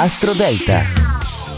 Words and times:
Astro 0.00 0.32
Delta. 0.32 1.07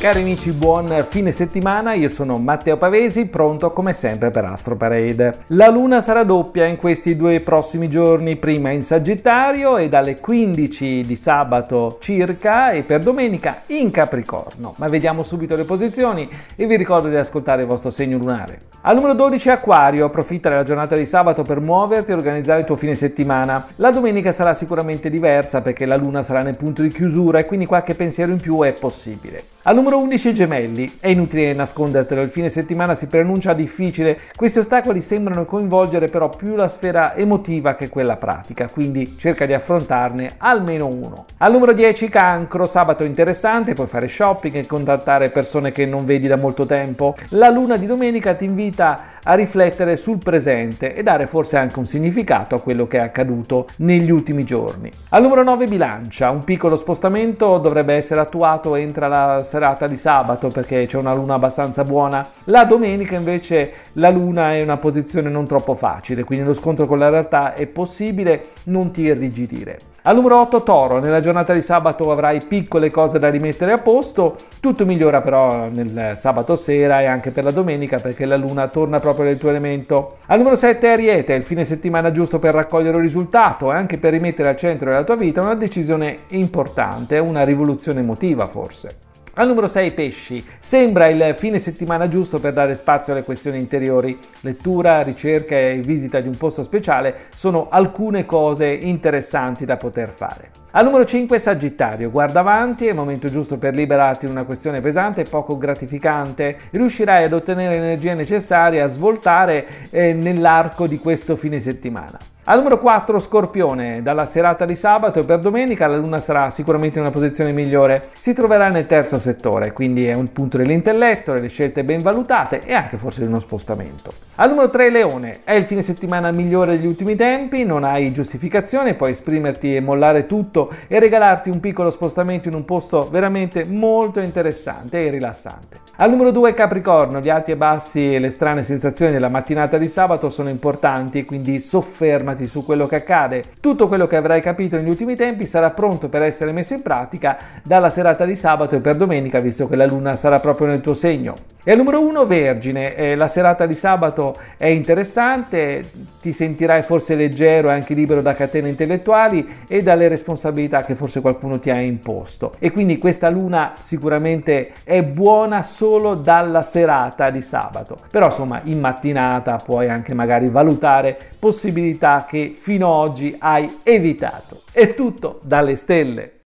Cari 0.00 0.23
amici, 0.23 0.51
buon 0.52 1.05
fine 1.10 1.31
settimana, 1.31 1.93
io 1.93 2.09
sono 2.09 2.39
Matteo 2.39 2.78
Pavesi, 2.78 3.27
pronto 3.27 3.70
come 3.70 3.93
sempre 3.93 4.30
per 4.30 4.46
Astro 4.46 4.75
Parade. 4.75 5.41
La 5.49 5.69
luna 5.69 6.01
sarà 6.01 6.25
doppia 6.25 6.65
in 6.65 6.79
questi 6.79 7.17
due 7.17 7.41
prossimi 7.41 7.91
giorni, 7.91 8.37
prima 8.37 8.71
in 8.71 8.81
Sagittario 8.81 9.77
e 9.77 9.91
dalle 9.91 10.19
15 10.19 11.03
di 11.03 11.17
sabato 11.17 11.99
circa 12.01 12.71
e 12.71 12.83
per 12.83 13.01
domenica 13.01 13.65
in 13.67 13.90
Capricorno. 13.90 14.72
Ma 14.78 14.88
vediamo 14.88 15.22
subito 15.22 15.54
le 15.54 15.65
posizioni 15.65 16.26
e 16.56 16.66
vi 16.66 16.78
ricordo 16.78 17.08
di 17.08 17.16
ascoltare 17.16 17.60
il 17.60 17.68
vostro 17.68 17.90
segno 17.90 18.16
lunare. 18.16 18.60
Al 18.80 18.94
numero 18.94 19.12
12 19.12 19.50
Aquario, 19.50 20.06
approfitta 20.06 20.48
della 20.48 20.62
giornata 20.62 20.96
di 20.96 21.04
sabato 21.04 21.42
per 21.42 21.60
muoverti 21.60 22.12
e 22.12 22.14
organizzare 22.14 22.60
il 22.60 22.66
tuo 22.66 22.76
fine 22.76 22.94
settimana. 22.94 23.66
La 23.76 23.90
domenica 23.90 24.32
sarà 24.32 24.54
sicuramente 24.54 25.10
diversa 25.10 25.60
perché 25.60 25.84
la 25.84 25.96
luna 25.96 26.22
sarà 26.22 26.40
nel 26.40 26.56
punto 26.56 26.80
di 26.80 26.88
chiusura 26.88 27.40
e 27.40 27.44
quindi 27.44 27.66
qualche 27.66 27.94
pensiero 27.94 28.32
in 28.32 28.40
più 28.40 28.62
è 28.62 28.72
possibile. 28.72 29.44
Al 29.64 29.74
numero 29.74 29.98
11 29.98 30.32
gemelli. 30.32 30.96
È 31.00 31.09
inutile 31.09 31.52
nascondertelo, 31.52 32.23
il 32.23 32.30
fine 32.30 32.48
settimana 32.48 32.95
si 32.95 33.09
preannuncia 33.09 33.52
difficile. 33.52 34.19
Questi 34.34 34.60
ostacoli 34.60 35.02
sembrano 35.02 35.45
coinvolgere 35.45 36.06
però 36.06 36.30
più 36.30 36.55
la 36.55 36.66
sfera 36.66 37.14
emotiva 37.14 37.74
che 37.74 37.91
quella 37.91 38.16
pratica, 38.16 38.69
quindi 38.69 39.19
cerca 39.19 39.45
di 39.45 39.52
affrontarne 39.52 40.36
almeno 40.38 40.86
uno. 40.86 41.27
Al 41.36 41.52
numero 41.52 41.74
10 41.74 42.09
cancro, 42.09 42.66
sabato 42.66 43.05
interessante, 43.05 43.74
puoi 43.74 43.86
fare 43.86 44.09
shopping 44.09 44.55
e 44.55 44.64
contattare 44.64 45.28
persone 45.28 45.72
che 45.72 45.84
non 45.84 46.06
vedi 46.06 46.27
da 46.27 46.36
molto 46.36 46.64
tempo. 46.64 47.14
La 47.33 47.50
luna 47.50 47.77
di 47.77 47.84
domenica 47.84 48.33
ti 48.33 48.47
invita 48.47 49.09
a 49.24 49.34
riflettere 49.34 49.97
sul 49.97 50.19
presente 50.19 50.95
e 50.95 51.02
dare 51.02 51.27
forse 51.27 51.56
anche 51.56 51.78
un 51.78 51.87
significato 51.87 52.55
a 52.55 52.61
quello 52.61 52.87
che 52.87 52.98
è 52.98 53.01
accaduto 53.01 53.66
negli 53.78 54.11
ultimi 54.11 54.45
giorni. 54.45 54.91
Al 55.11 55.23
numero 55.23 55.42
9 55.42 55.66
bilancia, 55.66 56.30
un 56.30 56.45
piccolo 56.45 56.77
spostamento 56.77 57.59
dovrebbe 57.59 57.95
essere 57.95 58.20
attuato 58.20 58.75
entro 58.75 59.09
la 59.09 59.42
serata 59.45 59.87
di 59.87 59.97
sabato 59.97 60.48
perché 60.48 60.87
c'è 60.87 60.97
una 60.97 61.14
luna 61.14 61.34
abbastanza 61.34 61.84
buona. 61.84 62.27
La 62.44 62.64
domenica 62.64 63.17
invece 63.17 63.72
la 63.94 64.11
luna 64.11 64.53
è 64.53 64.56
in 64.56 64.64
una 64.64 64.77
posizione 64.77 65.28
non 65.28 65.47
troppo 65.47 65.75
facile, 65.75 66.25
quindi 66.25 66.44
lo 66.44 66.55
scontro 66.55 66.87
con 66.87 66.98
la 66.98 67.09
realtà 67.09 67.55
è 67.55 67.66
possibile, 67.66 68.44
non 68.64 68.91
ti 68.91 69.03
irrigidire. 69.03 69.78
Al 70.03 70.14
numero 70.14 70.41
8 70.41 70.62
Toro, 70.62 70.98
nella 70.98 71.20
giornata 71.20 71.53
di 71.53 71.61
sabato 71.61 72.11
avrai 72.11 72.41
piccole 72.41 72.91
cose 72.91 73.19
da 73.19 73.28
rimettere 73.28 73.72
a 73.72 73.78
posto, 73.78 74.39
tutto 74.59 74.87
migliora 74.87 75.20
però 75.20 75.69
nel 75.69 76.14
sabato 76.16 76.56
sera 76.56 77.03
e 77.03 77.05
anche 77.05 77.31
per 77.31 77.44
la 77.44 77.50
domenica 77.50 77.98
perché 77.98 78.25
la 78.25 78.37
luna 78.37 78.69
torna 78.69 78.98
proprio 78.98 79.19
nel 79.22 79.38
tuo 79.38 79.50
elemento. 79.50 80.16
Al 80.26 80.38
numero 80.38 80.56
7 80.56 80.88
Ariete, 80.88 81.34
il 81.34 81.44
fine 81.44 81.64
settimana 81.64 82.10
giusto 82.12 82.38
per 82.38 82.54
raccogliere 82.54 82.96
un 82.96 83.02
risultato 83.02 83.72
e 83.72 83.76
anche 83.76 83.98
per 83.98 84.12
rimettere 84.12 84.48
al 84.48 84.56
centro 84.56 84.90
della 84.90 85.04
tua 85.04 85.16
vita 85.16 85.40
una 85.40 85.54
decisione 85.54 86.16
importante, 86.28 87.18
una 87.18 87.44
rivoluzione 87.44 88.00
emotiva 88.00 88.46
forse. 88.46 89.08
Al 89.34 89.47
numero 89.47 89.69
6 89.69 89.92
pesci. 89.92 90.45
Sembra 90.59 91.06
il 91.06 91.36
fine 91.39 91.61
settimana 91.61 92.09
giusto 92.09 92.41
per 92.41 92.53
dare 92.53 92.75
spazio 92.75 93.12
alle 93.12 93.23
questioni 93.23 93.59
interiori. 93.59 94.19
Lettura, 94.41 95.03
ricerca 95.03 95.56
e 95.56 95.81
visita 95.84 96.20
di 96.20 96.27
un 96.27 96.37
posto 96.37 96.64
speciale 96.64 97.28
sono 97.37 97.69
alcune 97.70 98.27
cose 98.27 98.67
interessanti 98.67 99.64
da 99.64 99.77
poter 99.77 100.11
fare. 100.11 100.50
Al 100.72 100.84
numero 100.84 101.05
5 101.05 101.39
Sagittario. 101.39 102.11
Guarda 102.11 102.41
avanti, 102.41 102.87
è 102.87 102.91
il 102.91 102.97
momento 102.97 103.31
giusto 103.31 103.56
per 103.56 103.72
liberarti 103.72 104.27
di 104.27 104.33
una 104.33 104.45
questione 104.45 104.81
pesante 104.81 105.20
e 105.20 105.25
poco 105.25 105.56
gratificante. 105.56 106.59
Riuscirai 106.70 107.25
ad 107.25 107.33
ottenere 107.33 107.77
l'energia 107.77 108.15
necessaria 108.15 108.84
a 108.84 108.89
svoltare 108.89 109.91
eh, 109.91 110.12
nell'arco 110.12 110.89
di 110.89 110.98
questo 110.98 111.37
fine 111.37 111.61
settimana. 111.61 112.19
Al 112.44 112.56
numero 112.56 112.78
4 112.78 113.19
Scorpione, 113.19 114.00
dalla 114.00 114.24
serata 114.24 114.64
di 114.64 114.74
sabato 114.74 115.20
e 115.20 115.24
per 115.24 115.41
domenica 115.41 115.86
la 115.86 115.96
luna 115.96 116.20
sarà 116.20 116.48
sicuramente 116.48 116.97
in 116.97 117.05
una 117.05 117.12
posizione 117.12 117.52
migliore, 117.52 118.08
si 118.19 118.32
troverà 118.32 118.69
nel 118.69 118.86
terzo 118.86 119.19
settore, 119.19 119.74
quindi 119.74 120.06
è 120.06 120.14
un 120.14 120.32
punto 120.32 120.56
dell'intelletto, 120.56 121.34
delle 121.34 121.48
scelte 121.48 121.84
ben 121.84 122.00
valutate 122.00 122.62
e 122.64 122.72
anche 122.72 122.97
forse 122.97 123.20
di 123.20 123.27
uno 123.27 123.41
spostamento. 123.41 124.10
Al 124.36 124.48
numero 124.48 124.70
3 124.70 124.88
Leone, 124.88 125.41
è 125.44 125.52
il 125.52 125.65
fine 125.65 125.82
settimana 125.82 126.31
migliore 126.31 126.78
degli 126.78 126.87
ultimi 126.87 127.15
tempi, 127.15 127.62
non 127.65 127.84
hai 127.84 128.10
giustificazione, 128.10 128.94
puoi 128.94 129.10
esprimerti 129.10 129.76
e 129.76 129.82
mollare 129.82 130.25
tutto 130.25 130.72
e 130.88 130.98
regalarti 130.98 131.50
un 131.50 131.60
piccolo 131.60 131.91
spostamento 131.91 132.48
in 132.48 132.54
un 132.54 132.65
posto 132.65 133.06
veramente 133.10 133.66
molto 133.66 134.19
interessante 134.19 135.04
e 135.04 135.10
rilassante. 135.10 135.88
Al 135.97 136.09
numero 136.09 136.31
2 136.31 136.54
Capricorno, 136.54 137.20
gli 137.20 137.28
alti 137.28 137.50
e 137.50 137.56
bassi 137.56 138.15
e 138.15 138.19
le 138.19 138.31
strane 138.31 138.62
sensazioni 138.62 139.12
della 139.12 139.28
mattinata 139.28 139.76
di 139.76 139.86
sabato 139.86 140.31
sono 140.31 140.48
importanti, 140.48 141.26
quindi 141.26 141.60
soffermati 141.60 142.40
informati 142.41 142.47
su 142.47 142.65
quello 142.65 142.87
che 142.87 142.97
accade. 142.97 143.45
Tutto 143.61 143.89
quello 143.89 144.06
che 144.06 144.17
avrai 144.17 144.41
capito 144.41 144.77
negli 144.77 144.89
ultimi 144.89 145.17
tempi 145.17 145.47
sarà 145.47 145.71
pronto 145.71 146.09
per 146.09 146.23
essere 146.23 146.53
messo 146.53 146.75
in 146.75 146.83
pratica 146.83 147.37
dalla 147.62 147.91
serata 147.91 148.25
di 148.25 148.37
sabato 148.37 148.77
e 148.77 148.81
per 148.81 148.97
domenica, 148.97 149.41
visto 149.41 149.69
che 149.69 149.77
la 149.77 149.87
luna 149.87 150.17
sarà 150.17 150.39
proprio 150.39 150.69
nel 150.69 150.81
tuo 150.81 150.95
segno. 150.95 151.50
E 151.62 151.72
al 151.72 151.76
numero 151.76 152.00
1 152.00 152.25
Vergine, 152.25 152.94
eh, 152.94 153.15
la 153.15 153.28
serata 153.28 153.66
di 153.66 153.75
sabato 153.75 154.34
è 154.56 154.65
interessante, 154.65 155.84
ti 156.22 156.32
sentirai 156.32 156.81
forse 156.81 157.15
leggero 157.15 157.69
e 157.69 157.75
anche 157.75 157.93
libero 157.93 158.22
da 158.22 158.32
catene 158.32 158.71
intellettuali 158.71 159.47
e 159.69 159.82
dalle 159.82 160.09
responsabilità 160.09 160.84
che 160.84 160.94
forse 160.94 161.21
qualcuno 161.21 161.59
ti 161.59 161.69
ha 161.69 161.78
imposto. 161.78 162.53
E 162.59 162.71
quindi 162.71 162.97
questa 162.97 163.28
luna 163.28 163.75
sicuramente 163.78 164.72
è 164.84 165.04
buona 165.04 165.62
solo 165.62 166.15
dalla 166.15 166.62
serata 166.62 167.28
di 167.28 167.43
sabato. 167.43 167.98
Però 168.10 168.27
insomma 168.27 168.62
in 168.65 168.81
mattinata 168.81 169.59
puoi 169.59 169.91
anche 169.91 170.15
magari 170.15 170.48
valutare 170.48 171.15
possibilità 171.38 172.25
che 172.27 172.54
fino 172.59 172.91
ad 172.91 173.09
oggi 173.10 173.37
hai 173.38 173.81
evitato. 173.82 174.62
È 174.72 174.94
tutto 174.94 175.41
dalle 175.42 175.77
stelle. 175.77 176.40